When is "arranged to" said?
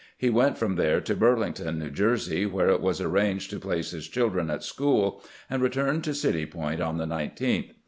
2.99-3.59